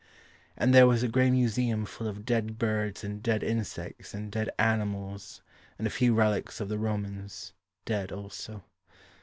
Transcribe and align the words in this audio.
And 0.57 0.73
there 0.73 0.87
was 0.87 1.03
a 1.03 1.07
grey 1.07 1.29
museum 1.29 1.85
Full 1.85 2.07
of 2.07 2.25
dead 2.25 2.57
birds 2.57 3.03
and 3.03 3.21
dead 3.21 3.43
insects 3.43 4.15
and 4.15 4.31
dead 4.31 4.49
animals 4.57 5.43
And 5.77 5.85
a 5.85 5.91
few 5.91 6.15
relics 6.15 6.59
of 6.59 6.69
the 6.69 6.79
Romans 6.79 7.53
dead 7.85 8.11
also. 8.11 8.63